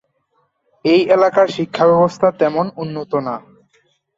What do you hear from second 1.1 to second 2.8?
এলাকার শিক্ষা ব্যবস্থা তেমন